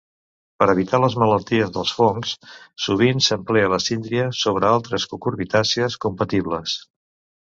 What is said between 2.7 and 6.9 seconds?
sovint s'empelta la síndria sobre altres cucurbitàcies compatibles.